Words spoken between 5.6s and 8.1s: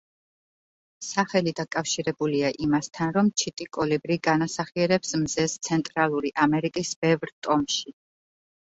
ცენტრალური ამერიკის ბევრ ტომში.